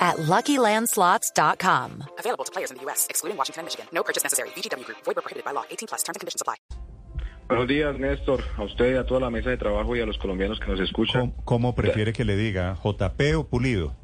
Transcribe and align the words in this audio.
at 0.00 0.16
LuckyLandSlots.com. 0.16 2.04
Available 2.18 2.44
to 2.44 2.50
players 2.52 2.70
in 2.70 2.78
the 2.78 2.82
U.S., 2.84 3.06
excluding 3.10 3.36
Washington 3.36 3.60
and 3.60 3.66
Michigan. 3.66 3.86
No 3.92 4.02
purchase 4.02 4.24
necessary. 4.24 4.48
VGW 4.56 4.84
Group. 4.86 4.98
Void 5.04 5.16
where 5.16 5.22
prohibited 5.22 5.44
by 5.44 5.52
law. 5.52 5.64
18 5.70 5.86
plus. 5.88 6.02
Terms 6.02 6.16
and 6.16 6.20
conditions 6.20 6.40
apply. 6.42 6.56
Buenos 7.48 7.66
días, 7.66 7.98
Néstor, 7.98 8.44
a 8.58 8.62
usted, 8.62 8.96
a 8.96 9.04
toda 9.04 9.18
la 9.20 9.28
mesa 9.30 9.50
de 9.50 9.56
trabajo 9.56 9.96
y 9.96 10.00
a 10.00 10.06
los 10.06 10.16
colombianos 10.18 10.60
que 10.60 10.66
nos 10.68 10.78
escuchan. 10.80 11.32
¿Cómo, 11.32 11.44
cómo 11.44 11.74
prefiere 11.74 12.12
que 12.12 12.24
le 12.24 12.36
diga, 12.36 12.76
JP 12.82 13.20
o 13.36 13.44
Pulido? 13.48 13.96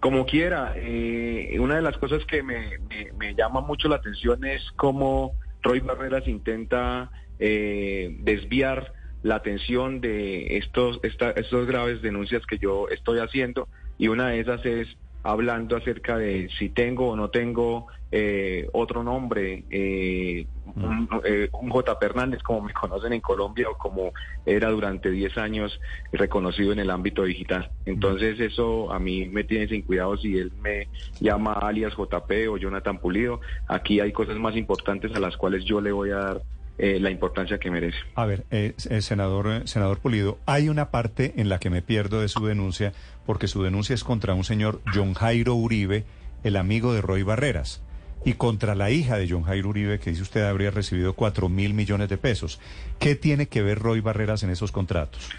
Como 0.00 0.26
quiera, 0.26 0.74
eh, 0.76 1.56
una 1.58 1.76
de 1.76 1.82
las 1.82 1.96
cosas 1.96 2.24
que 2.26 2.42
me, 2.42 2.78
me- 2.90 3.10
me 3.18 3.34
llama 3.34 3.62
mucho 3.62 3.88
la 3.88 3.96
atención 3.96 4.44
es 4.44 4.62
cómo 4.76 5.32
Roy 5.62 5.80
Barreras 5.80 6.28
intenta 6.28 7.10
eh, 7.38 8.14
desviar 8.20 8.92
la 9.22 9.36
atención 9.36 10.02
de 10.02 10.58
estos, 10.58 11.00
esta, 11.02 11.30
estos 11.30 11.66
graves 11.66 12.02
denuncias 12.02 12.42
que 12.46 12.58
yo 12.58 12.88
estoy 12.90 13.18
haciendo 13.20 13.66
y 13.96 14.08
una 14.08 14.28
de 14.28 14.40
esas 14.40 14.64
es 14.66 14.88
hablando 15.22 15.76
acerca 15.76 16.16
de 16.16 16.48
si 16.58 16.68
tengo 16.68 17.08
o 17.08 17.16
no 17.16 17.30
tengo 17.30 17.86
eh, 18.10 18.68
otro 18.72 19.02
nombre, 19.02 19.64
eh, 19.68 20.46
un, 20.76 21.08
eh, 21.24 21.48
un 21.52 21.68
J. 21.68 21.98
Hernández, 22.00 22.42
como 22.42 22.62
me 22.62 22.72
conocen 22.72 23.12
en 23.12 23.20
Colombia 23.20 23.68
o 23.68 23.76
como 23.76 24.12
era 24.46 24.70
durante 24.70 25.10
10 25.10 25.36
años 25.38 25.80
reconocido 26.12 26.72
en 26.72 26.78
el 26.78 26.90
ámbito 26.90 27.24
digital. 27.24 27.70
Entonces 27.84 28.40
eso 28.40 28.92
a 28.92 28.98
mí 28.98 29.26
me 29.26 29.44
tiene 29.44 29.68
sin 29.68 29.82
cuidado 29.82 30.16
si 30.16 30.38
él 30.38 30.52
me 30.62 30.88
llama 31.20 31.52
alias 31.52 31.94
JP 31.94 32.48
o 32.50 32.56
Jonathan 32.56 32.98
Pulido. 32.98 33.40
Aquí 33.66 34.00
hay 34.00 34.12
cosas 34.12 34.36
más 34.36 34.56
importantes 34.56 35.14
a 35.14 35.20
las 35.20 35.36
cuales 35.36 35.64
yo 35.64 35.80
le 35.80 35.92
voy 35.92 36.10
a 36.10 36.16
dar 36.16 36.42
eh, 36.78 36.98
la 37.00 37.10
importancia 37.10 37.58
que 37.58 37.70
merece. 37.70 37.98
A 38.14 38.24
ver, 38.24 38.44
eh, 38.50 38.74
eh, 38.88 39.02
senador, 39.02 39.48
eh, 39.48 39.62
senador 39.66 39.98
Pulido, 39.98 40.38
hay 40.46 40.68
una 40.68 40.90
parte 40.90 41.34
en 41.36 41.48
la 41.48 41.58
que 41.58 41.70
me 41.70 41.82
pierdo 41.82 42.20
de 42.20 42.28
su 42.28 42.46
denuncia, 42.46 42.92
porque 43.26 43.48
su 43.48 43.62
denuncia 43.62 43.94
es 43.94 44.04
contra 44.04 44.34
un 44.34 44.44
señor 44.44 44.80
John 44.94 45.14
Jairo 45.14 45.54
Uribe, 45.54 46.04
el 46.44 46.56
amigo 46.56 46.94
de 46.94 47.00
Roy 47.00 47.22
Barreras, 47.24 47.82
y 48.24 48.34
contra 48.34 48.74
la 48.74 48.90
hija 48.90 49.18
de 49.18 49.28
John 49.28 49.42
Jairo 49.42 49.68
Uribe, 49.68 49.98
que 49.98 50.10
dice 50.10 50.22
usted 50.22 50.44
habría 50.44 50.70
recibido 50.70 51.14
cuatro 51.14 51.48
mil 51.48 51.74
millones 51.74 52.08
de 52.08 52.18
pesos. 52.18 52.60
¿Qué 52.98 53.14
tiene 53.14 53.46
que 53.46 53.62
ver 53.62 53.78
Roy 53.78 54.00
Barreras 54.00 54.42
en 54.42 54.50
esos 54.50 54.72
contratos? 54.72 55.30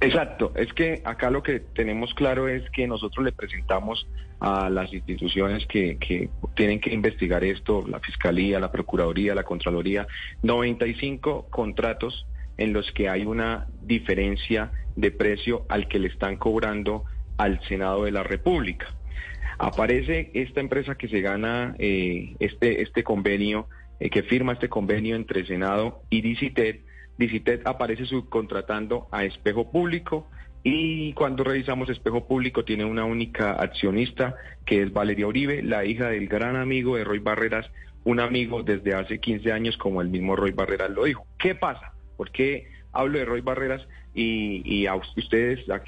Exacto, 0.00 0.52
es 0.56 0.72
que 0.72 1.02
acá 1.04 1.30
lo 1.30 1.42
que 1.42 1.60
tenemos 1.60 2.12
claro 2.14 2.48
es 2.48 2.68
que 2.70 2.86
nosotros 2.86 3.24
le 3.24 3.32
presentamos 3.32 4.06
a 4.40 4.70
las 4.70 4.92
instituciones 4.92 5.66
que, 5.66 5.98
que 5.98 6.30
tienen 6.56 6.80
que 6.80 6.92
investigar 6.92 7.44
esto, 7.44 7.86
la 7.86 8.00
Fiscalía, 8.00 8.58
la 8.58 8.72
Procuraduría, 8.72 9.34
la 9.34 9.44
Contraloría, 9.44 10.06
95 10.42 11.48
contratos 11.50 12.26
en 12.56 12.72
los 12.72 12.90
que 12.92 13.08
hay 13.08 13.24
una 13.24 13.66
diferencia 13.82 14.72
de 14.96 15.10
precio 15.10 15.64
al 15.68 15.88
que 15.88 15.98
le 15.98 16.08
están 16.08 16.36
cobrando 16.36 17.04
al 17.36 17.60
Senado 17.68 18.04
de 18.04 18.12
la 18.12 18.22
República. 18.22 18.86
Aparece 19.58 20.30
esta 20.34 20.60
empresa 20.60 20.94
que 20.94 21.08
se 21.08 21.20
gana 21.20 21.74
eh, 21.78 22.34
este, 22.38 22.82
este 22.82 23.02
convenio, 23.02 23.68
eh, 23.98 24.10
que 24.10 24.22
firma 24.22 24.52
este 24.54 24.68
convenio 24.68 25.16
entre 25.16 25.46
Senado 25.46 26.02
y 26.10 26.22
DICITED. 26.22 26.76
DICITED 27.18 27.62
aparece 27.66 28.06
subcontratando 28.06 29.08
a 29.12 29.24
Espejo 29.24 29.70
Público 29.70 30.28
y 30.62 31.12
cuando 31.14 31.44
revisamos 31.44 31.88
Espejo 31.88 32.26
Público 32.26 32.64
tiene 32.64 32.84
una 32.84 33.04
única 33.04 33.52
accionista 33.52 34.36
que 34.66 34.82
es 34.82 34.92
Valeria 34.92 35.26
Uribe, 35.26 35.62
la 35.62 35.84
hija 35.84 36.08
del 36.08 36.28
gran 36.28 36.56
amigo 36.56 36.96
de 36.96 37.04
Roy 37.04 37.18
Barreras, 37.18 37.70
un 38.04 38.20
amigo 38.20 38.62
desde 38.62 38.94
hace 38.94 39.20
15 39.20 39.52
años 39.52 39.76
como 39.76 40.00
el 40.02 40.08
mismo 40.08 40.36
Roy 40.36 40.52
Barreras 40.52 40.90
lo 40.90 41.04
dijo. 41.04 41.26
¿Qué 41.38 41.54
pasa? 41.54 41.92
¿Por 42.16 42.30
qué 42.30 42.66
hablo 42.92 43.18
de 43.18 43.24
Roy 43.24 43.40
Barreras 43.40 43.86
y, 44.14 44.62
y 44.64 44.86
a 44.86 44.94
ustedes, 44.96 45.60
a- 45.70 45.82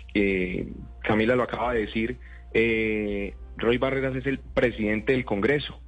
Camila 1.03 1.37
lo 1.37 1.43
acaba 1.43 1.75
de 1.75 1.81
decir, 1.87 2.19
eh, 2.55 3.35
Roy 3.57 3.79
Barreras 3.79 4.15
es 4.17 4.27
el 4.27 4.39
presidente 4.39 5.13
del 5.13 5.25
Congreso. 5.25 5.79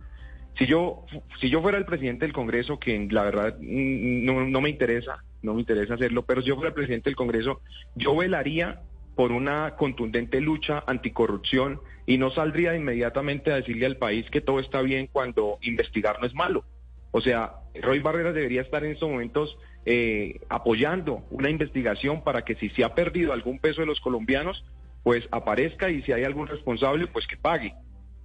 Si 0.59 0.67
yo, 0.67 1.05
si 1.41 1.51
yo 1.51 1.61
fuera 1.63 1.79
el 1.79 1.85
presidente 1.85 2.25
del 2.25 2.33
Congreso, 2.33 2.79
que 2.79 3.09
la 3.11 3.25
verdad 3.25 3.57
mm, 3.61 4.51
no, 4.51 4.61
me 4.61 4.71
interesa, 4.71 5.25
no 5.43 5.55
me 5.55 5.61
interesa 5.61 5.95
hacerlo, 5.95 6.25
pero 6.25 6.43
si 6.43 6.49
yo 6.49 6.55
fuera 6.55 6.69
el 6.69 6.75
presidente 6.75 7.11
del 7.11 7.17
Congreso, 7.17 7.61
yo 7.97 8.17
velaría 8.17 8.81
por 9.17 9.33
una 9.33 9.77
contundente 9.77 10.41
lucha 10.41 10.83
anticorrupción 10.87 11.81
y 12.07 12.19
no 12.19 12.31
saldría 12.31 12.77
inmediatamente 12.77 13.53
a 13.53 13.57
decirle 13.57 13.87
al 13.87 13.97
país 13.97 14.29
que 14.31 14.41
todo 14.41 14.61
está 14.61 14.83
bien 14.83 15.09
cuando 15.11 15.59
investigar 15.63 16.21
no 16.21 16.27
es 16.27 16.35
malo. 16.35 16.65
O 17.11 17.21
sea, 17.21 17.55
Roy 17.81 18.01
Barreras 18.01 18.35
debería 18.35 18.63
estar 18.63 18.85
en 18.85 18.93
estos 18.93 19.09
momentos 19.09 19.57
eh, 19.87 20.41
apoyando 20.49 21.25
una 21.31 21.51
investigación 21.51 22.25
para 22.25 22.43
que 22.43 22.57
si 22.57 22.71
se 22.71 22.85
ha 22.85 22.95
perdido 22.95 23.33
algún 23.33 23.59
peso 23.59 23.83
de 23.83 23.87
los 23.87 24.01
colombianos, 24.01 24.65
pues 25.03 25.29
aparezca 25.31 25.91
y 25.91 26.03
si 26.03 26.13
hay 26.13 26.25
algún 26.25 26.49
responsable, 26.49 27.07
pues 27.07 27.27
que 27.27 27.37
pague. 27.37 27.75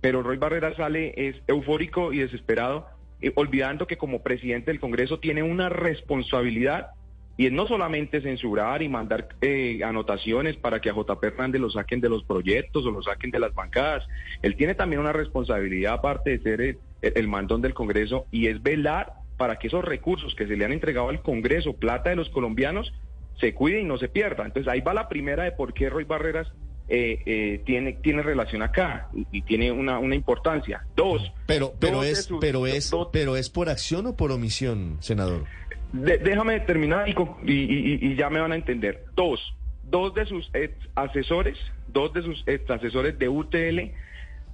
Pero 0.01 0.23
Roy 0.23 0.37
Barreras 0.37 0.77
sale 0.77 1.13
es 1.15 1.35
eufórico 1.47 2.13
y 2.13 2.19
desesperado, 2.19 2.87
eh, 3.21 3.31
olvidando 3.35 3.87
que 3.87 3.97
como 3.97 4.23
presidente 4.23 4.71
del 4.71 4.79
Congreso 4.79 5.19
tiene 5.19 5.43
una 5.43 5.69
responsabilidad 5.69 6.91
y 7.35 7.45
es 7.45 7.53
no 7.53 7.67
solamente 7.67 8.21
censurar 8.21 8.81
y 8.81 8.89
mandar 8.89 9.29
eh, 9.41 9.79
anotaciones 9.83 10.57
para 10.57 10.81
que 10.81 10.89
a 10.89 10.93
JP 10.93 11.23
Hernández 11.23 11.61
lo 11.61 11.69
saquen 11.69 12.01
de 12.01 12.09
los 12.09 12.23
proyectos 12.25 12.85
o 12.85 12.91
lo 12.91 13.01
saquen 13.01 13.31
de 13.31 13.39
las 13.39 13.53
bancadas. 13.53 14.05
Él 14.41 14.57
tiene 14.57 14.75
también 14.75 14.99
una 14.99 15.13
responsabilidad 15.13 15.93
aparte 15.93 16.31
de 16.31 16.39
ser 16.39 16.61
el, 16.61 16.77
el 17.01 17.27
mandón 17.29 17.61
del 17.61 17.73
Congreso 17.73 18.25
y 18.29 18.47
es 18.47 18.61
velar 18.61 19.13
para 19.37 19.57
que 19.57 19.67
esos 19.67 19.85
recursos 19.85 20.35
que 20.35 20.47
se 20.47 20.57
le 20.57 20.65
han 20.65 20.73
entregado 20.73 21.07
al 21.07 21.21
Congreso, 21.21 21.77
plata 21.77 22.09
de 22.09 22.17
los 22.17 22.29
colombianos, 22.29 22.93
se 23.39 23.53
cuide 23.53 23.79
y 23.79 23.85
no 23.85 23.97
se 23.97 24.09
pierda. 24.09 24.45
Entonces 24.45 24.69
ahí 24.69 24.81
va 24.81 24.93
la 24.93 25.07
primera 25.07 25.43
de 25.43 25.53
por 25.53 25.73
qué 25.73 25.89
Roy 25.89 26.03
Barreras 26.03 26.51
eh, 26.89 27.21
eh, 27.25 27.61
tiene, 27.65 27.93
tiene 27.93 28.21
relación 28.23 28.61
acá 28.63 29.09
y, 29.13 29.25
y 29.31 29.41
tiene 29.43 29.71
una, 29.71 29.99
una 29.99 30.15
importancia. 30.15 30.83
Dos, 30.95 31.31
Pero, 31.45 31.73
pero 31.79 31.97
dos 31.97 32.05
es, 32.07 32.25
sus- 32.25 32.39
pero 32.39 32.65
es, 32.67 32.89
dos- 32.89 33.09
pero 33.13 33.35
es 33.37 33.49
por 33.49 33.69
acción 33.69 34.07
o 34.07 34.15
por 34.15 34.31
omisión, 34.31 34.97
senador. 34.99 35.45
de- 35.93 36.17
déjame 36.17 36.59
terminar 36.61 37.07
y, 37.07 37.11
y- 37.45 37.53
y- 37.53 38.11
y 38.11 38.15
ya 38.15 38.29
me 38.29 38.39
van 38.39 38.51
a 38.51 38.55
entender. 38.55 39.05
Dos, 39.15 39.39
dos 39.83 40.13
de 40.15 40.25
sus 40.25 40.49
ex 40.53 40.73
asesores, 40.95 41.57
dos 41.87 42.11
de 42.13 42.21
sus 42.23 42.43
ex 42.47 42.69
asesores 42.69 43.17
de 43.19 43.29
UTL 43.29 43.91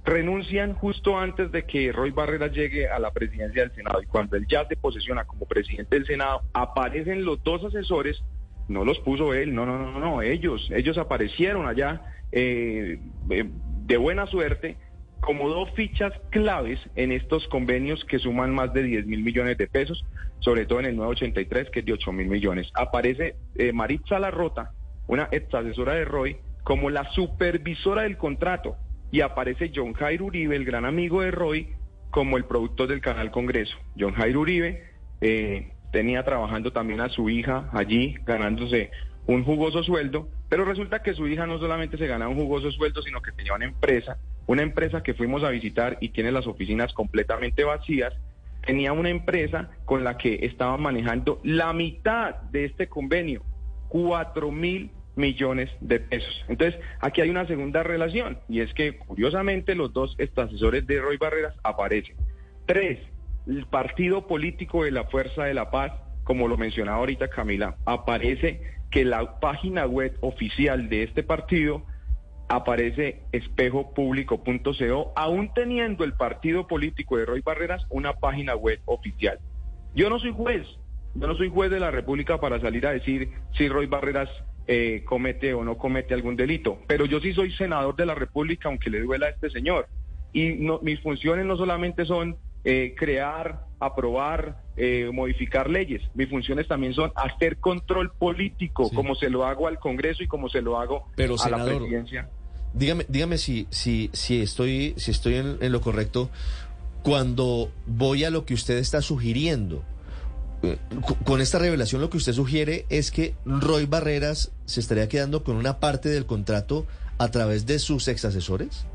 renuncian 0.04 0.74
justo 0.74 1.18
antes 1.18 1.50
de 1.50 1.64
que 1.64 1.90
Roy 1.90 2.10
Barreras 2.12 2.52
llegue 2.52 2.88
a 2.88 2.98
la 2.98 3.10
presidencia 3.10 3.62
del 3.62 3.74
Senado. 3.74 4.00
Y 4.02 4.06
cuando 4.06 4.36
él 4.36 4.46
ya 4.48 4.64
se 4.68 4.76
posesiona 4.76 5.24
como 5.24 5.46
presidente 5.46 5.96
del 5.96 6.06
Senado, 6.06 6.42
aparecen 6.52 7.24
los 7.24 7.42
dos 7.42 7.64
asesores, 7.64 8.22
no 8.68 8.84
los 8.84 8.98
puso 9.00 9.34
él, 9.34 9.54
no, 9.54 9.66
no, 9.66 9.78
no, 9.78 9.98
no, 9.98 10.22
ellos, 10.22 10.70
ellos 10.74 10.98
aparecieron 10.98 11.66
allá 11.66 12.02
eh, 12.32 12.98
eh, 13.30 13.44
de 13.86 13.96
buena 13.96 14.26
suerte 14.26 14.76
como 15.20 15.48
dos 15.48 15.70
fichas 15.72 16.12
claves 16.30 16.78
en 16.94 17.12
estos 17.12 17.46
convenios 17.48 18.04
que 18.04 18.18
suman 18.18 18.54
más 18.54 18.72
de 18.72 18.82
10 18.82 19.06
mil 19.06 19.22
millones 19.22 19.58
de 19.58 19.66
pesos, 19.66 20.04
sobre 20.40 20.66
todo 20.66 20.80
en 20.80 20.86
el 20.86 20.96
983, 20.96 21.70
que 21.70 21.80
es 21.80 21.86
de 21.86 21.92
8 21.94 22.12
mil 22.12 22.28
millones. 22.28 22.70
Aparece 22.74 23.36
eh, 23.56 23.72
Maritza 23.72 24.18
Larrota, 24.18 24.72
una 25.08 25.28
ex 25.32 25.52
asesora 25.54 25.94
de 25.94 26.04
Roy, 26.04 26.36
como 26.62 26.90
la 26.90 27.10
supervisora 27.12 28.02
del 28.02 28.16
contrato, 28.16 28.76
y 29.10 29.20
aparece 29.20 29.72
John 29.74 29.94
Jairo 29.94 30.26
Uribe, 30.26 30.56
el 30.56 30.64
gran 30.64 30.84
amigo 30.84 31.22
de 31.22 31.30
Roy, 31.30 31.68
como 32.10 32.36
el 32.36 32.44
productor 32.44 32.88
del 32.88 33.00
Canal 33.00 33.30
Congreso. 33.30 33.76
John 33.98 34.14
Jairo 34.14 34.40
Uribe 34.40 34.84
eh, 35.20 35.72
tenía 35.96 36.22
trabajando 36.24 36.74
también 36.74 37.00
a 37.00 37.08
su 37.08 37.30
hija 37.30 37.70
allí, 37.72 38.16
ganándose 38.26 38.90
un 39.26 39.44
jugoso 39.44 39.82
sueldo, 39.82 40.28
pero 40.50 40.66
resulta 40.66 41.02
que 41.02 41.14
su 41.14 41.26
hija 41.26 41.46
no 41.46 41.58
solamente 41.58 41.96
se 41.96 42.06
ganaba 42.06 42.30
un 42.30 42.36
jugoso 42.36 42.70
sueldo, 42.70 43.00
sino 43.00 43.22
que 43.22 43.32
tenía 43.32 43.54
una 43.54 43.64
empresa, 43.64 44.18
una 44.46 44.60
empresa 44.60 45.02
que 45.02 45.14
fuimos 45.14 45.42
a 45.42 45.48
visitar 45.48 45.96
y 46.02 46.10
tiene 46.10 46.32
las 46.32 46.46
oficinas 46.46 46.92
completamente 46.92 47.64
vacías, 47.64 48.12
tenía 48.66 48.92
una 48.92 49.08
empresa 49.08 49.70
con 49.86 50.04
la 50.04 50.18
que 50.18 50.40
estaba 50.42 50.76
manejando 50.76 51.40
la 51.44 51.72
mitad 51.72 52.42
de 52.52 52.66
este 52.66 52.88
convenio, 52.88 53.42
cuatro 53.88 54.52
mil 54.52 54.90
millones 55.14 55.70
de 55.80 55.98
pesos. 55.98 56.44
Entonces, 56.46 56.78
aquí 57.00 57.22
hay 57.22 57.30
una 57.30 57.46
segunda 57.46 57.82
relación, 57.82 58.38
y 58.50 58.60
es 58.60 58.74
que 58.74 58.98
curiosamente 58.98 59.74
los 59.74 59.94
dos 59.94 60.14
asesores 60.20 60.86
de 60.86 61.00
Roy 61.00 61.16
Barreras 61.16 61.54
aparecen. 61.62 62.16
Tres, 62.66 62.98
el 63.46 63.66
partido 63.66 64.26
político 64.26 64.84
de 64.84 64.90
la 64.90 65.04
Fuerza 65.04 65.44
de 65.44 65.54
la 65.54 65.70
Paz, 65.70 65.92
como 66.24 66.48
lo 66.48 66.56
mencionaba 66.56 66.98
ahorita 66.98 67.28
Camila, 67.28 67.76
aparece 67.84 68.60
que 68.90 69.04
la 69.04 69.40
página 69.40 69.86
web 69.86 70.16
oficial 70.20 70.88
de 70.88 71.04
este 71.04 71.22
partido 71.22 71.84
aparece 72.48 73.22
espejopúblico.co, 73.32 75.12
aún 75.16 75.52
teniendo 75.54 76.04
el 76.04 76.14
partido 76.14 76.66
político 76.66 77.16
de 77.16 77.26
Roy 77.26 77.40
Barreras 77.40 77.84
una 77.90 78.14
página 78.14 78.54
web 78.54 78.80
oficial. 78.84 79.38
Yo 79.94 80.10
no 80.10 80.18
soy 80.18 80.32
juez, 80.32 80.66
yo 81.14 81.26
no 81.26 81.36
soy 81.36 81.48
juez 81.48 81.70
de 81.70 81.80
la 81.80 81.90
República 81.90 82.38
para 82.38 82.60
salir 82.60 82.86
a 82.86 82.92
decir 82.92 83.30
si 83.56 83.68
Roy 83.68 83.86
Barreras 83.86 84.28
eh, 84.68 85.02
comete 85.04 85.54
o 85.54 85.64
no 85.64 85.78
comete 85.78 86.14
algún 86.14 86.36
delito, 86.36 86.78
pero 86.86 87.06
yo 87.06 87.20
sí 87.20 87.32
soy 87.32 87.52
senador 87.52 87.96
de 87.96 88.06
la 88.06 88.14
República, 88.14 88.68
aunque 88.68 88.90
le 88.90 89.00
duela 89.00 89.26
a 89.26 89.30
este 89.30 89.50
señor. 89.50 89.88
Y 90.32 90.54
no, 90.54 90.80
mis 90.82 91.00
funciones 91.00 91.46
no 91.46 91.56
solamente 91.56 92.04
son 92.04 92.36
eh, 92.68 92.94
crear, 92.98 93.64
aprobar, 93.78 94.60
eh, 94.76 95.08
modificar 95.12 95.70
leyes. 95.70 96.02
Mis 96.14 96.28
funciones 96.28 96.66
también 96.66 96.92
son 96.94 97.12
hacer 97.14 97.58
control 97.58 98.10
político, 98.12 98.88
Sí. 98.88 98.94
como 98.96 99.14
se 99.14 99.30
lo 99.30 99.46
hago 99.46 99.68
al 99.68 99.78
Congreso 99.78 100.22
y 100.24 100.26
como 100.26 100.48
se 100.48 100.60
lo 100.60 100.78
hago 100.78 101.06
Pero, 101.14 101.36
a 101.40 101.48
la 101.48 101.64
presidencia. 101.64 102.28
Dígame, 102.74 103.06
dígame 103.08 103.38
si, 103.38 103.66
si, 103.70 104.10
si 104.12 104.42
estoy, 104.42 104.94
si 104.96 105.12
estoy 105.12 105.36
en, 105.36 105.58
en 105.60 105.70
lo 105.72 105.80
correcto 105.80 106.28
cuando 107.02 107.70
voy 107.86 108.24
a 108.24 108.30
lo 108.30 108.44
que 108.44 108.54
usted 108.54 108.78
está 108.78 109.00
sugiriendo. 109.00 109.84
Eh, 110.62 110.76
Con 111.24 111.40
esta 111.40 111.58
revelación 111.58 112.00
lo 112.00 112.10
que 112.10 112.16
usted 112.16 112.32
sugiere 112.32 112.84
es 112.88 113.10
que 113.12 113.34
Roy 113.44 113.86
Barreras 113.86 114.50
se 114.64 114.80
estaría 114.80 115.08
quedando 115.08 115.44
con 115.44 115.56
una 115.56 115.78
parte 115.78 116.08
del 116.08 116.26
contrato 116.26 116.84
a 117.18 117.30
través 117.30 117.64
de 117.64 117.78
sus 117.78 118.08
ex 118.08 118.24
asesores. 118.24 118.86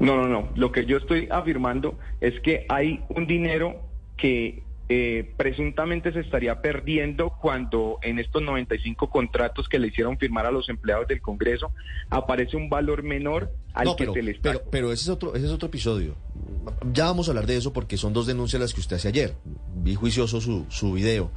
No, 0.00 0.16
no, 0.16 0.28
no. 0.28 0.48
Lo 0.56 0.72
que 0.72 0.86
yo 0.86 0.96
estoy 0.96 1.28
afirmando 1.30 1.98
es 2.20 2.38
que 2.40 2.66
hay 2.68 3.02
un 3.08 3.26
dinero 3.26 3.82
que 4.16 4.62
eh, 4.90 5.34
presuntamente 5.36 6.12
se 6.12 6.20
estaría 6.20 6.62
perdiendo 6.62 7.34
cuando 7.42 7.98
en 8.00 8.18
estos 8.18 8.40
95 8.40 9.10
contratos 9.10 9.68
que 9.68 9.78
le 9.78 9.88
hicieron 9.88 10.16
firmar 10.16 10.46
a 10.46 10.50
los 10.50 10.70
empleados 10.70 11.06
del 11.08 11.20
Congreso 11.20 11.72
aparece 12.08 12.56
un 12.56 12.70
valor 12.70 13.02
menor 13.02 13.52
al 13.74 13.84
no, 13.84 13.96
que 13.96 14.04
pero, 14.04 14.14
se 14.14 14.22
les 14.22 14.36
está. 14.36 14.52
pero, 14.52 14.64
pero 14.70 14.92
ese 14.92 15.02
es 15.02 15.08
otro, 15.10 15.34
ese 15.34 15.44
es 15.44 15.52
otro 15.52 15.68
episodio. 15.68 16.16
Ya 16.90 17.04
vamos 17.04 17.28
a 17.28 17.32
hablar 17.32 17.46
de 17.46 17.58
eso 17.58 17.74
porque 17.74 17.98
son 17.98 18.14
dos 18.14 18.26
denuncias 18.26 18.62
las 18.62 18.72
que 18.72 18.80
usted 18.80 18.96
hace 18.96 19.08
ayer. 19.08 19.34
Vi 19.76 19.94
juicioso 19.94 20.40
su, 20.40 20.64
su 20.70 20.94
video. 20.94 21.30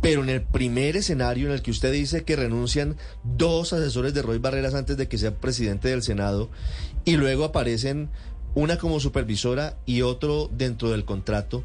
Pero 0.00 0.22
en 0.22 0.28
el 0.28 0.42
primer 0.42 0.96
escenario 0.96 1.48
en 1.48 1.54
el 1.54 1.62
que 1.62 1.72
usted 1.72 1.92
dice 1.92 2.22
que 2.22 2.36
renuncian 2.36 2.96
dos 3.24 3.72
asesores 3.72 4.14
de 4.14 4.22
Roy 4.22 4.38
Barreras 4.38 4.74
antes 4.74 4.96
de 4.96 5.08
que 5.08 5.18
sea 5.18 5.34
presidente 5.34 5.88
del 5.88 6.02
Senado 6.02 6.50
y 7.04 7.16
luego 7.16 7.44
aparecen 7.44 8.10
una 8.54 8.78
como 8.78 9.00
supervisora 9.00 9.76
y 9.86 10.02
otro 10.02 10.48
dentro 10.52 10.90
del 10.90 11.04
contrato 11.04 11.64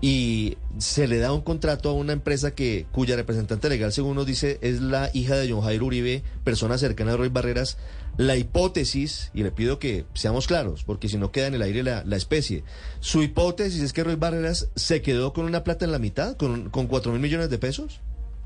y 0.00 0.56
se 0.78 1.08
le 1.08 1.18
da 1.18 1.32
un 1.32 1.40
contrato 1.40 1.90
a 1.90 1.92
una 1.92 2.12
empresa 2.12 2.54
que 2.54 2.86
cuya 2.92 3.16
representante 3.16 3.68
legal, 3.68 3.92
según 3.92 4.14
nos 4.14 4.26
dice, 4.26 4.58
es 4.62 4.80
la 4.80 5.10
hija 5.12 5.36
de 5.36 5.50
John 5.50 5.62
Jairo 5.62 5.86
Uribe, 5.86 6.22
persona 6.44 6.78
cercana 6.78 7.14
a 7.14 7.16
Roy 7.16 7.28
Barreras. 7.28 7.78
La 8.16 8.36
hipótesis, 8.36 9.30
y 9.32 9.44
le 9.44 9.52
pido 9.52 9.78
que 9.78 10.04
seamos 10.14 10.46
claros, 10.48 10.82
porque 10.84 11.08
si 11.08 11.18
no 11.18 11.30
queda 11.30 11.48
en 11.48 11.54
el 11.54 11.62
aire 11.62 11.82
la, 11.82 12.04
la 12.04 12.16
especie, 12.16 12.64
su 13.00 13.22
hipótesis 13.22 13.80
es 13.80 13.92
que 13.92 14.04
Roy 14.04 14.16
Barreras 14.16 14.70
se 14.74 15.02
quedó 15.02 15.32
con 15.32 15.44
una 15.44 15.64
plata 15.64 15.84
en 15.84 15.92
la 15.92 15.98
mitad, 15.98 16.36
con, 16.36 16.70
con 16.70 16.86
4 16.86 17.12
mil 17.12 17.20
millones 17.20 17.50
de 17.50 17.58
pesos. 17.58 18.00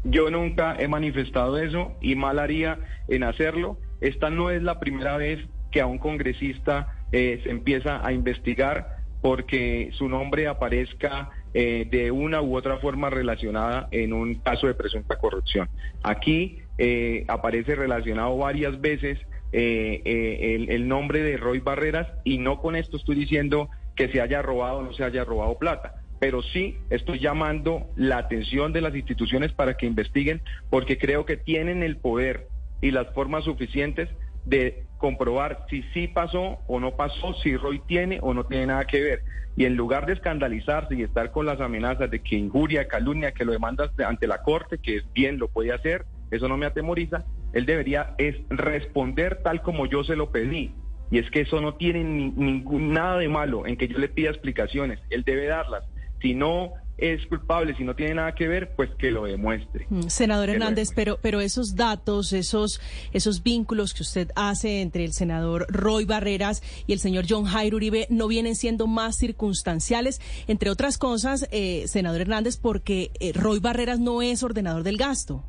Yo 0.04 0.30
nunca 0.30 0.76
he 0.78 0.88
manifestado 0.88 1.58
eso 1.58 1.92
y 2.00 2.16
mal 2.16 2.38
haría 2.38 2.78
en 3.08 3.22
hacerlo. 3.22 3.78
Esta 4.00 4.30
no 4.30 4.50
es 4.50 4.62
la 4.62 4.80
primera 4.80 5.16
vez 5.16 5.38
que 5.72 5.80
a 5.80 5.86
un 5.86 5.98
congresista 5.98 6.94
eh, 7.10 7.40
se 7.42 7.50
empieza 7.50 8.06
a 8.06 8.12
investigar 8.12 8.96
porque 9.20 9.90
su 9.92 10.08
nombre 10.08 10.46
aparezca 10.46 11.30
eh, 11.54 11.86
de 11.90 12.10
una 12.10 12.40
u 12.40 12.56
otra 12.56 12.78
forma 12.78 13.10
relacionada 13.10 13.88
en 13.90 14.12
un 14.12 14.36
caso 14.36 14.66
de 14.66 14.74
presunta 14.74 15.16
corrupción. 15.16 15.68
Aquí 16.02 16.60
eh, 16.78 17.24
aparece 17.28 17.74
relacionado 17.74 18.36
varias 18.36 18.80
veces 18.80 19.18
eh, 19.52 20.66
el 20.68 20.88
nombre 20.88 21.22
de 21.22 21.36
Roy 21.36 21.60
Barreras 21.60 22.08
y 22.24 22.38
no 22.38 22.60
con 22.60 22.74
esto 22.74 22.96
estoy 22.96 23.16
diciendo 23.16 23.68
que 23.96 24.08
se 24.08 24.20
haya 24.20 24.40
robado 24.40 24.78
o 24.78 24.82
no 24.82 24.92
se 24.94 25.04
haya 25.04 25.24
robado 25.24 25.58
plata 25.58 25.96
pero 26.22 26.40
sí 26.40 26.76
estoy 26.88 27.18
llamando 27.18 27.88
la 27.96 28.18
atención 28.18 28.72
de 28.72 28.80
las 28.80 28.94
instituciones 28.94 29.50
para 29.52 29.76
que 29.76 29.86
investiguen, 29.86 30.40
porque 30.70 30.96
creo 30.96 31.26
que 31.26 31.36
tienen 31.36 31.82
el 31.82 31.96
poder 31.96 32.46
y 32.80 32.92
las 32.92 33.12
formas 33.12 33.42
suficientes 33.42 34.08
de 34.44 34.84
comprobar 34.98 35.66
si 35.68 35.82
sí 35.94 36.08
pasó 36.08 36.58
o 36.66 36.78
no 36.78 36.92
pasó, 36.96 37.34
si 37.34 37.56
Roy 37.56 37.80
tiene 37.86 38.18
o 38.22 38.34
no 38.34 38.44
tiene 38.44 38.66
nada 38.66 38.84
que 38.84 39.00
ver. 39.00 39.22
Y 39.56 39.64
en 39.64 39.76
lugar 39.76 40.06
de 40.06 40.14
escandalizarse 40.14 40.94
y 40.94 41.02
estar 41.02 41.30
con 41.30 41.44
las 41.44 41.60
amenazas 41.60 42.10
de 42.10 42.22
que 42.22 42.36
injuria, 42.36 42.88
calumnia, 42.88 43.32
que 43.32 43.44
lo 43.44 43.52
demandas 43.52 43.90
ante 43.98 44.26
la 44.26 44.42
corte, 44.42 44.78
que 44.78 44.96
es 44.96 45.12
bien, 45.12 45.38
lo 45.38 45.48
puede 45.48 45.72
hacer, 45.72 46.06
eso 46.30 46.48
no 46.48 46.56
me 46.56 46.66
atemoriza, 46.66 47.24
él 47.52 47.66
debería 47.66 48.14
es 48.16 48.36
responder 48.48 49.40
tal 49.42 49.60
como 49.60 49.86
yo 49.86 50.04
se 50.04 50.16
lo 50.16 50.30
pedí. 50.30 50.72
Y 51.10 51.18
es 51.18 51.30
que 51.30 51.42
eso 51.42 51.60
no 51.60 51.74
tiene 51.74 52.02
ni- 52.04 52.30
ningún 52.30 52.94
nada 52.94 53.18
de 53.18 53.28
malo 53.28 53.66
en 53.66 53.76
que 53.76 53.88
yo 53.88 53.98
le 53.98 54.08
pida 54.08 54.30
explicaciones. 54.30 54.98
Él 55.10 55.24
debe 55.24 55.46
darlas. 55.46 55.84
Si 56.22 56.34
no 56.34 56.72
es 57.02 57.26
culpable, 57.26 57.74
si 57.76 57.82
no 57.82 57.96
tiene 57.96 58.14
nada 58.14 58.32
que 58.32 58.46
ver, 58.46 58.74
pues 58.76 58.90
que 58.96 59.10
lo 59.10 59.24
demuestre. 59.24 59.86
Mm, 59.90 60.02
Senador 60.02 60.46
Que 60.46 60.52
Hernández, 60.52 60.90
pero, 60.94 61.18
pero 61.20 61.40
esos 61.40 61.74
datos, 61.74 62.32
esos, 62.32 62.80
esos 63.12 63.42
vínculos 63.42 63.92
que 63.92 64.04
usted 64.04 64.30
hace 64.36 64.80
entre 64.82 65.04
el 65.04 65.12
senador 65.12 65.66
Roy 65.68 66.04
Barreras 66.04 66.62
y 66.86 66.92
el 66.92 67.00
señor 67.00 67.24
John 67.28 67.44
Jairo 67.44 67.76
Uribe 67.76 68.06
no 68.08 68.28
vienen 68.28 68.54
siendo 68.54 68.86
más 68.86 69.16
circunstanciales, 69.16 70.20
entre 70.46 70.70
otras 70.70 70.96
cosas, 70.96 71.48
eh, 71.50 71.88
senador 71.88 72.20
Hernández, 72.20 72.56
porque 72.56 73.10
eh, 73.18 73.32
Roy 73.34 73.58
Barreras 73.58 73.98
no 73.98 74.22
es 74.22 74.44
ordenador 74.44 74.84
del 74.84 74.96
gasto. 74.96 75.44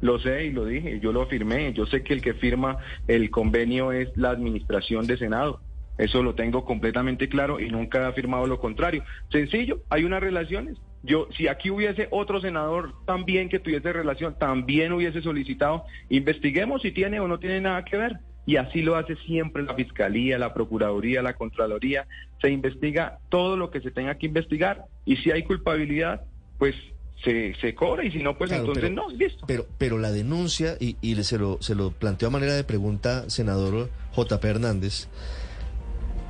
Lo 0.00 0.20
sé 0.20 0.44
y 0.44 0.50
lo 0.52 0.66
dije, 0.66 1.00
yo 1.00 1.12
lo 1.12 1.26
firmé. 1.26 1.72
Yo 1.72 1.86
sé 1.86 2.02
que 2.02 2.12
el 2.14 2.20
que 2.20 2.34
firma 2.34 2.76
el 3.08 3.30
convenio 3.30 3.90
es 3.90 4.14
la 4.16 4.30
administración 4.30 5.06
de 5.06 5.16
Senado. 5.16 5.60
Eso 5.98 6.22
lo 6.22 6.34
tengo 6.34 6.64
completamente 6.64 7.28
claro 7.28 7.60
y 7.60 7.68
nunca 7.68 8.00
he 8.00 8.04
afirmado 8.06 8.46
lo 8.46 8.58
contrario. 8.58 9.04
Sencillo, 9.30 9.80
hay 9.90 10.04
unas 10.04 10.20
relaciones. 10.20 10.76
Yo, 11.02 11.28
si 11.36 11.48
aquí 11.48 11.70
hubiese 11.70 12.08
otro 12.10 12.40
senador 12.40 12.94
también 13.06 13.48
que 13.48 13.58
tuviese 13.60 13.92
relación, 13.92 14.36
también 14.38 14.92
hubiese 14.92 15.20
solicitado, 15.22 15.84
investiguemos 16.08 16.82
si 16.82 16.90
tiene 16.92 17.20
o 17.20 17.28
no 17.28 17.38
tiene 17.38 17.60
nada 17.60 17.84
que 17.84 17.96
ver. 17.96 18.18
Y 18.46 18.56
así 18.56 18.82
lo 18.82 18.96
hace 18.96 19.16
siempre 19.26 19.62
la 19.62 19.74
Fiscalía, 19.74 20.38
la 20.38 20.52
Procuraduría, 20.52 21.22
la 21.22 21.32
Contraloría. 21.34 22.06
Se 22.42 22.50
investiga 22.50 23.18
todo 23.30 23.56
lo 23.56 23.70
que 23.70 23.80
se 23.80 23.90
tenga 23.90 24.16
que 24.16 24.26
investigar 24.26 24.84
y 25.06 25.16
si 25.16 25.30
hay 25.30 25.44
culpabilidad, 25.44 26.22
pues 26.58 26.74
se, 27.22 27.54
se 27.60 27.74
cobra 27.74 28.04
y 28.04 28.10
si 28.10 28.18
no, 28.22 28.36
pues 28.36 28.48
Claro, 28.50 28.64
entonces 28.64 28.90
pero- 28.90 28.94
no, 28.94 29.10
listo. 29.16 29.46
Pero, 29.46 29.64
pero 29.78 29.98
la 29.98 30.10
denuncia, 30.12 30.74
y, 30.78 30.96
y 31.00 31.14
se, 31.22 31.38
lo, 31.38 31.56
se 31.62 31.74
lo 31.74 31.90
planteo 31.90 32.28
a 32.28 32.32
manera 32.32 32.52
de 32.54 32.64
pregunta, 32.64 33.30
senador 33.30 33.88
JP 34.14 34.44
Hernández, 34.44 35.08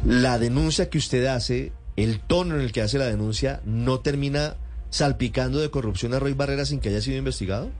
la 0.06 0.38
denuncia 0.38 0.90
que 0.90 0.98
usted 0.98 1.24
hace, 1.26 1.72
el 1.96 2.20
tono 2.20 2.56
en 2.56 2.60
el 2.60 2.72
que 2.72 2.82
hace 2.82 2.98
la 2.98 3.06
denuncia, 3.06 3.60
¿no 3.64 4.00
termina 4.00 4.56
salpicando 4.90 5.60
de 5.60 5.70
corrupción 5.70 6.14
a 6.14 6.18
Roy 6.18 6.34
Barrera 6.34 6.64
sin 6.64 6.80
que 6.80 6.90
haya 6.90 7.00
sido 7.00 7.18
investigado? 7.18 7.70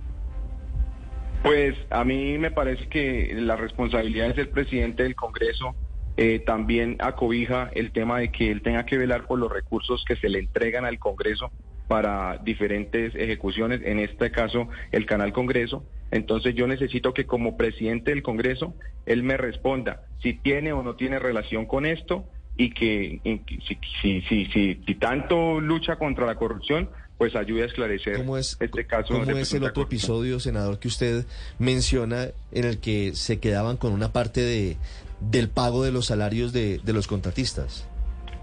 Pues 1.43 1.77
a 1.91 2.05
mí 2.05 2.39
me 2.39 2.51
parece 2.51 2.89
que 2.89 3.35
la 3.35 3.57
responsabilidad 3.57 4.29
de 4.29 4.35
ser 4.35 4.51
presidente 4.51 5.03
del 5.03 5.15
Congreso 5.15 5.75
eh, 6.17 6.39
también 6.39 6.97
acobija 7.01 7.71
el 7.75 7.93
tema 7.93 8.21
de 8.21 8.31
que 8.33 8.51
él 8.51 8.63
tenga 8.63 8.87
que 8.87 8.97
velar 8.97 9.27
por 9.27 9.39
los 9.39 9.53
recursos 9.53 10.05
que 10.07 10.17
se 10.17 10.29
le 10.31 10.39
entregan 10.39 10.87
al 10.87 10.99
Congreso 10.99 11.51
para 11.89 12.39
diferentes 12.39 13.15
ejecuciones, 13.15 13.81
en 13.85 13.99
este 13.99 14.31
caso 14.31 14.69
el 14.93 15.07
Canal 15.07 15.33
Congreso. 15.33 15.85
Entonces 16.11 16.55
yo 16.55 16.67
necesito 16.67 17.13
que 17.13 17.27
como 17.27 17.57
presidente 17.57 18.11
del 18.11 18.23
Congreso 18.23 18.75
él 19.07 19.23
me 19.23 19.37
responda 19.37 20.03
si 20.23 20.35
tiene 20.35 20.73
o 20.73 20.83
no 20.83 20.95
tiene 20.95 21.19
relación 21.19 21.67
con 21.67 21.87
esto 21.87 22.25
y 22.57 22.71
que, 22.71 23.21
si, 23.67 23.79
si, 24.01 24.21
si, 24.23 24.47
si, 24.47 24.81
si 24.87 24.95
tanto 24.95 25.61
lucha 25.61 25.97
contra 25.97 26.25
la 26.25 26.37
corrupción, 26.37 26.89
pues 27.19 27.35
ayude 27.37 27.63
a 27.63 27.67
esclarecer 27.67 28.19
¿Cómo 28.19 28.39
es, 28.39 28.57
este 28.61 28.87
caso. 28.87 29.15
cómo 29.15 29.23
es 29.23 29.53
el 29.53 29.63
otro 29.65 29.75
corrupción. 29.75 29.87
episodio, 29.87 30.41
senador, 30.41 30.79
que 30.79 30.89
usted 30.89 31.27
menciona 31.59 32.29
en 32.53 32.65
el 32.65 32.79
que 32.79 33.15
se 33.15 33.41
quedaban 33.41 33.77
con 33.77 33.93
una 33.93 34.13
parte 34.13 34.41
de, 34.41 34.77
del 35.21 35.49
pago 35.49 35.83
de 35.83 35.93
los 35.93 36.07
salarios 36.07 36.53
de, 36.53 36.79
de 36.79 36.93
los 36.93 37.07
contratistas? 37.07 37.89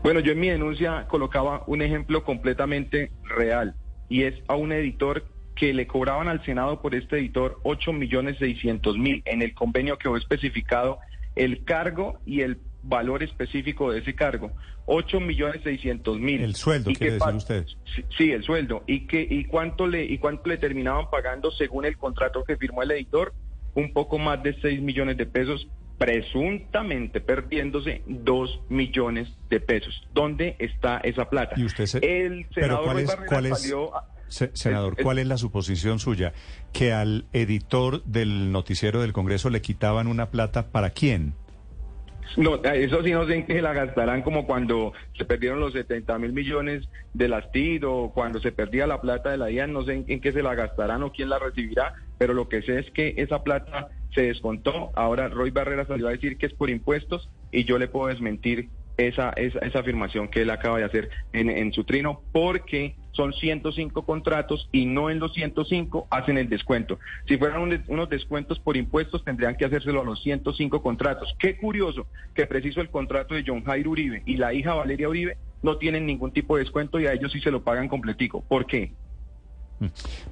Bueno, 0.03 0.20
yo 0.20 0.31
en 0.31 0.39
mi 0.39 0.50
denuncia 0.50 1.08
colocaba 1.08 1.63
un 1.67 1.81
ejemplo 1.81 2.24
completamente 2.24 3.12
real 3.24 3.75
y 4.10 4.24
es 4.24 4.36
a 4.48 4.55
un 4.55 4.72
editor 4.72 5.25
que 5.55 5.74
le 5.74 5.86
cobraban 5.86 6.27
al 6.27 6.43
Senado 6.43 6.81
por 6.81 6.96
este 6.96 7.17
editor 7.17 7.60
8 7.63 7.93
millones 7.93 8.38
600 8.39 8.98
mil. 8.98 9.22
En 9.25 9.41
el 9.41 9.53
convenio 9.53 9.98
quedó 9.98 10.17
especificado 10.17 11.00
el 11.36 11.63
cargo 11.63 12.20
y 12.25 12.41
el 12.41 12.58
valor 12.84 13.22
específico 13.22 13.91
de 13.91 14.00
ese 14.00 14.15
cargo, 14.15 14.51
8 14.86 15.20
millones 15.20 15.62
600 15.63 16.20
mil. 16.20 16.41
El 16.41 16.55
sueldo, 16.55 16.89
¿Y 16.89 16.96
quiere 16.96 17.17
qué 17.17 17.24
decir 17.24 17.36
usted. 17.36 17.65
Sí, 18.17 18.31
el 18.31 18.43
sueldo. 18.43 18.84
¿Y, 18.88 19.08
qué, 19.08 19.25
y, 19.29 19.46
cuánto 19.46 19.88
le, 19.88 20.03
¿Y 20.03 20.17
cuánto 20.17 20.50
le 20.50 20.58
terminaban 20.58 21.10
pagando 21.10 21.51
según 21.51 21.86
el 21.86 21.98
contrato 21.98 22.43
que 22.43 22.58
firmó 22.58 22.84
el 22.84 22.91
editor? 22.91 23.34
Un 23.75 23.93
poco 23.93 24.17
más 24.17 24.41
de 24.43 24.60
6 24.60 24.81
millones 24.81 25.17
de 25.17 25.25
pesos, 25.25 25.67
presuntamente 26.01 27.22
perdiéndose 27.22 28.01
2 28.08 28.62
millones 28.70 29.29
de 29.50 29.60
pesos. 29.60 30.01
¿Dónde 30.13 30.55
está 30.58 30.98
esa 31.03 31.29
plata? 31.29 31.53
Y 31.58 31.63
usted 31.65 31.86
se- 31.86 31.98
El 32.00 32.48
pero 32.53 32.67
senador 32.67 32.86
¿cuál 32.86 33.00
es- 33.00 33.08
Barreras 33.08 33.29
cuál 33.29 33.46
es- 33.46 33.62
salió 33.62 33.96
a- 33.96 34.08
Se- 34.27 34.50
senador, 34.53 34.96
¿cuál 35.01 35.20
es 35.20 35.27
la 35.27 35.38
suposición 35.38 36.00
suya? 36.00 36.34
¿Que 36.74 36.93
al 36.93 37.25
editor 37.34 38.01
del 38.05 38.51
noticiero 38.51 39.01
del 39.01 39.12
Congreso 39.13 39.50
le 39.50 39.62
quitaban 39.62 40.08
una 40.08 40.29
plata 40.31 40.67
para 40.72 40.89
quién? 40.91 41.34
No, 42.38 42.63
eso 42.63 43.03
sí 43.03 43.12
no 43.12 43.27
sé 43.27 43.36
en 43.36 43.46
qué 43.46 43.62
la 43.62 43.74
gastarán 43.74 44.22
como 44.22 44.48
cuando 44.48 44.93
se 45.17 45.25
perdieron 45.25 45.60
los 45.60 45.74
70 45.74 46.17
mil 46.17 46.31
millones 46.31 46.88
de 47.13 47.27
las 47.27 47.51
TID 47.51 47.84
o 47.86 48.12
cuando 48.13 48.39
se 48.39 48.53
perdía 48.53 48.88
la 48.88 49.01
plata 49.01 49.29
de 49.31 49.38
la 49.38 49.48
DIAN, 49.48 49.74
no 49.74 49.84
sé 49.84 49.93
en, 49.96 50.05
en, 50.08 50.22
qué 50.22 50.31
se 50.31 50.41
la 50.41 50.55
gastarán 50.55 51.03
o 51.03 51.12
quién 51.12 51.27
la 51.29 51.38
recibirá, 51.39 51.93
pero 52.17 52.34
lo 52.34 52.48
que 52.48 52.62
sé 52.62 52.79
es 52.79 52.89
que 52.91 53.15
esa 53.17 53.43
plata 53.43 53.89
se 54.13 54.24
descontó. 54.24 54.91
Ahora 54.96 55.27
Roy 55.30 55.51
Barrera 55.51 55.86
salió 55.86 56.08
a 56.08 56.12
decir 56.12 56.38
que 56.38 56.46
es 56.46 56.53
por 56.53 56.70
impuestos 56.70 57.30
y 57.51 57.63
yo 57.63 57.77
le 57.77 57.88
puedo 57.88 58.08
desmentir 58.08 58.70
esa, 58.98 59.32
esa, 59.32 59.60
esa 59.60 59.80
afirmación 59.80 60.27
que 60.27 60.41
él 60.41 60.50
acaba 60.50 60.77
de 60.77 60.84
hacer 60.84 61.10
en, 61.34 61.50
en 61.50 61.74
su 61.74 61.84
trino, 61.84 62.22
porque 62.32 62.96
son 63.12 63.34
105 63.34 64.06
contratos 64.06 64.70
y 64.72 64.86
no 64.86 65.10
en 65.10 65.20
los 65.20 65.34
105 65.34 66.08
hacen 66.10 66.38
el 66.38 66.50
descuento. 66.50 67.00
Si 67.27 67.38
fueran 67.38 67.62
un, 67.62 67.84
unos 67.88 68.10
descuentos 68.10 68.60
por 68.60 68.77
impuestos, 68.77 69.24
tendrían 69.24 69.56
que 69.56 69.65
hacérselo 69.65 70.01
a 70.01 70.06
los 70.06 70.22
105 70.24 70.82
contratos. 70.82 71.34
Qué 71.39 71.58
curioso 71.58 72.08
que 72.34 72.46
preciso 72.46 72.82
el 72.82 72.89
contrato 72.89 73.36
de 73.36 73.44
John 73.46 73.63
Jairo 73.63 73.91
Uribe 73.91 74.24
y 74.25 74.38
la 74.38 74.53
hija 74.53 74.74
Valeria 74.74 75.10
Uribe 75.10 75.38
no 75.62 75.77
tienen 75.77 76.06
ningún 76.06 76.32
tipo 76.32 76.56
de 76.56 76.63
descuento 76.63 77.00
y 77.00 77.06
a 77.06 77.13
ellos 77.13 77.32
sí 77.32 77.39
se 77.41 77.51
lo 77.51 77.63
pagan 77.63 77.88
completico. 77.88 78.41
¿Por 78.48 78.65
qué? 78.65 78.94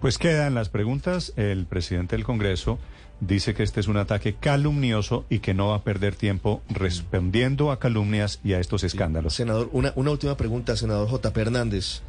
Pues 0.02 0.18
quedan 0.18 0.56
las 0.56 0.70
preguntas. 0.70 1.34
El 1.36 1.66
presidente 1.66 2.16
del 2.16 2.26
Congreso 2.26 2.80
dice 3.20 3.54
que 3.54 3.64
este 3.64 3.80
es 3.80 3.88
un 3.88 3.98
ataque 3.98 4.36
calumnioso 4.36 5.26
y 5.30 5.40
que 5.40 5.54
no 5.54 5.70
va 5.70 5.76
a 5.76 5.84
perder 5.84 6.16
tiempo 6.16 6.62
respondiendo 6.70 7.72
a 7.72 7.80
calumnias 7.80 8.40
y 8.44 8.54
a 8.54 8.60
estos 8.60 8.84
escándalos. 8.84 9.34
Senador, 9.34 9.70
una, 9.72 9.94
una 9.96 10.12
última 10.12 10.38
pregunta, 10.38 10.76
senador 10.76 11.10
J. 11.10 11.32
Hernández. 11.36 12.02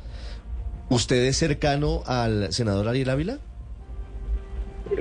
¿Usted 0.88 1.24
es 1.24 1.36
cercano 1.36 2.02
al 2.06 2.52
senador 2.52 2.88
Ariel 2.88 3.10
Ávila? 3.10 3.38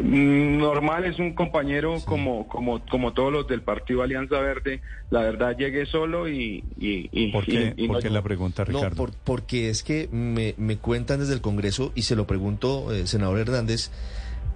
Normal, 0.01 1.05
es 1.05 1.19
un 1.19 1.33
compañero 1.33 1.99
sí. 1.99 2.05
como, 2.05 2.47
como, 2.47 2.85
como 2.85 3.13
todos 3.13 3.31
los 3.33 3.47
del 3.47 3.61
Partido 3.61 4.03
Alianza 4.03 4.39
Verde. 4.39 4.81
La 5.09 5.21
verdad, 5.21 5.57
llegué 5.57 5.85
solo 5.85 6.29
y... 6.29 6.63
y, 6.77 7.09
y 7.11 7.31
¿Por 7.31 7.45
qué, 7.45 7.73
y, 7.75 7.85
y 7.85 7.87
¿Por 7.87 7.97
no, 7.97 8.01
qué 8.01 8.09
la 8.09 8.21
pregunta, 8.21 8.63
Ricardo? 8.63 8.89
No, 8.89 8.95
por, 8.95 9.11
porque 9.23 9.69
es 9.69 9.83
que 9.83 10.07
me, 10.11 10.53
me, 10.57 10.77
cuentan 10.77 11.19
desde 11.19 11.33
el 11.33 11.41
Congreso, 11.41 11.91
y 11.95 12.03
se 12.03 12.15
lo 12.15 12.27
pregunto, 12.27 12.93
eh, 12.93 13.07
senador 13.07 13.39
Hernández, 13.39 13.91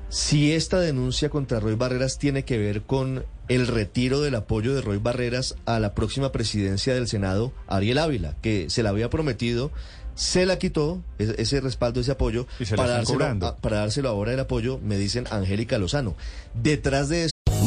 si 0.10 0.52
esta 0.52 0.80
denuncia 0.80 1.30
contra 1.30 1.60
Roy 1.60 1.74
Barreras 1.74 2.20
tiene 2.20 2.46
que 2.46 2.60
ver 2.60 2.84
con 2.84 3.26
el 3.48 3.66
retiro 3.66 4.22
del 4.22 4.36
apoyo 4.36 4.76
de 4.76 4.82
Roy 4.82 4.98
Barreras 4.98 5.56
a 5.66 5.80
la 5.80 5.96
próxima 5.96 6.32
presidencia 6.32 6.94
del 6.94 7.08
Senado, 7.08 7.52
Ariel 7.68 7.98
Ávila, 7.98 8.36
que 8.42 8.70
se 8.70 8.84
le 8.84 8.90
había 8.90 9.10
prometido 9.10 9.72
se 10.16 10.46
la 10.46 10.58
quitó 10.60 11.02
ese, 11.18 11.62
respaldo, 11.62 12.00
ese 12.02 12.12
apoyo, 12.12 12.48
para 12.76 12.92
dárselo, 12.94 13.26
a, 13.26 13.58
para 13.58 13.78
dárselo 13.78 14.10
ahora 14.10 14.34
el 14.34 14.40
apoyo, 14.40 14.80
me 14.84 14.98
dicen 14.98 15.26
Angélica 15.32 15.78
Lozano. 15.78 16.16
Detrás 16.54 17.10
de 17.10 17.26
eso. 17.26 17.33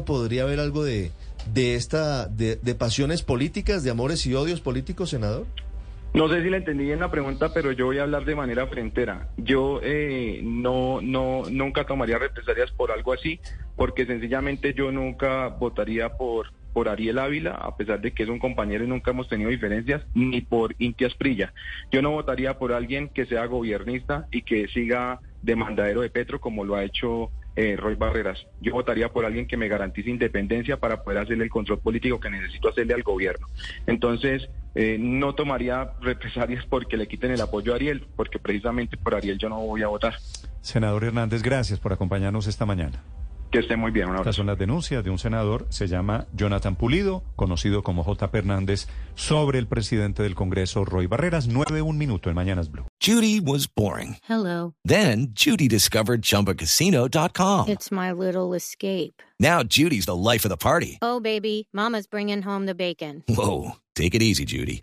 ¿Podría 0.00 0.44
haber 0.44 0.58
algo 0.58 0.84
de, 0.84 1.10
de 1.52 1.74
esta, 1.74 2.26
de, 2.26 2.56
pasiones 2.74 3.22
políticas, 3.22 3.84
de 3.84 3.90
amores 3.90 4.26
y 4.26 4.34
odios 4.34 4.62
políticos, 4.62 5.10
senador? 5.10 5.46
No 6.14 6.28
sé 6.28 6.42
si 6.42 6.50
le 6.50 6.58
entendí 6.58 6.84
bien 6.84 7.00
la 7.00 7.10
pregunta, 7.10 7.52
pero 7.52 7.72
yo 7.72 7.86
voy 7.86 7.98
a 7.98 8.02
hablar 8.02 8.24
de 8.24 8.34
manera 8.34 8.66
frentera. 8.66 9.28
Yo 9.36 9.80
eh, 9.82 10.40
no, 10.42 11.00
no, 11.02 11.42
nunca 11.50 11.84
tomaría 11.84 12.18
represalias 12.18 12.70
por 12.70 12.90
algo 12.90 13.12
así, 13.12 13.38
porque 13.76 14.06
sencillamente 14.06 14.74
yo 14.74 14.90
nunca 14.92 15.48
votaría 15.48 16.16
por, 16.16 16.52
por 16.72 16.88
Ariel 16.88 17.18
Ávila, 17.18 17.52
a 17.52 17.76
pesar 17.76 18.00
de 18.00 18.12
que 18.12 18.22
es 18.22 18.28
un 18.28 18.38
compañero 18.38 18.84
y 18.84 18.88
nunca 18.88 19.10
hemos 19.10 19.28
tenido 19.28 19.50
diferencias, 19.50 20.02
ni 20.14 20.40
por 20.40 20.74
Inti 20.78 21.04
Asprilla. 21.04 21.52
Yo 21.90 22.02
no 22.02 22.10
votaría 22.10 22.58
por 22.58 22.72
alguien 22.72 23.08
que 23.08 23.26
sea 23.26 23.46
gobernista 23.46 24.26
y 24.30 24.42
que 24.42 24.68
siga 24.68 25.20
demandadero 25.42 26.00
de 26.00 26.10
Petro 26.10 26.40
como 26.40 26.64
lo 26.64 26.76
ha 26.76 26.84
hecho 26.84 27.30
eh, 27.56 27.76
Roy 27.76 27.94
Barreras. 27.94 28.46
Yo 28.60 28.72
votaría 28.72 29.08
por 29.10 29.24
alguien 29.24 29.46
que 29.46 29.56
me 29.56 29.68
garantice 29.68 30.10
independencia 30.10 30.78
para 30.78 31.02
poder 31.02 31.18
hacerle 31.20 31.44
el 31.44 31.50
control 31.50 31.80
político 31.80 32.20
que 32.20 32.30
necesito 32.30 32.68
hacerle 32.68 32.94
al 32.94 33.02
gobierno. 33.02 33.46
Entonces, 33.86 34.48
eh, 34.74 34.96
no 34.98 35.34
tomaría 35.34 35.92
represalias 36.00 36.64
porque 36.66 36.96
le 36.96 37.06
quiten 37.06 37.30
el 37.30 37.40
apoyo 37.40 37.72
a 37.72 37.76
Ariel, 37.76 38.06
porque 38.16 38.38
precisamente 38.38 38.96
por 38.96 39.14
Ariel 39.14 39.38
yo 39.38 39.48
no 39.48 39.60
voy 39.60 39.82
a 39.82 39.88
votar. 39.88 40.14
Senador 40.60 41.04
Hernández, 41.04 41.42
gracias 41.42 41.78
por 41.78 41.92
acompañarnos 41.92 42.46
esta 42.46 42.64
mañana. 42.64 43.02
Que 43.52 43.58
esté 43.58 43.76
muy 43.76 43.90
bien. 43.90 44.08
Estas 44.16 44.34
son 44.34 44.46
las 44.46 44.58
denuncias 44.58 45.04
de 45.04 45.10
un 45.10 45.18
senador, 45.18 45.66
se 45.68 45.86
llama 45.86 46.26
Jonathan 46.32 46.74
Pulido, 46.74 47.22
conocido 47.36 47.82
como 47.82 48.02
J. 48.02 48.30
Hernández, 48.32 48.88
sobre 49.14 49.58
el 49.58 49.66
presidente 49.66 50.22
del 50.22 50.34
Congreso, 50.34 50.86
Roy 50.86 51.06
Barreras. 51.06 51.48
Nueve, 51.48 51.82
un 51.82 51.98
minuto 51.98 52.30
en 52.30 52.34
Mañanas 52.34 52.70
Blue. 52.70 52.86
Judy 52.98 53.40
was 53.40 53.68
boring. 53.68 54.16
Hello. 54.26 54.72
Then 54.88 55.34
Judy 55.34 55.68
discovered 55.68 56.22
ChumbaCasino.com. 56.22 57.68
It's 57.68 57.92
my 57.92 58.10
little 58.10 58.54
escape. 58.56 59.22
Now 59.38 59.62
Judy's 59.62 60.06
the 60.06 60.16
life 60.16 60.46
of 60.46 60.50
the 60.50 60.56
party. 60.56 60.96
Oh, 61.02 61.20
baby, 61.20 61.68
mama's 61.74 62.06
bringing 62.06 62.40
home 62.40 62.64
the 62.64 62.74
bacon. 62.74 63.22
Whoa, 63.28 63.72
take 63.94 64.14
it 64.14 64.22
easy, 64.22 64.46
Judy. 64.46 64.82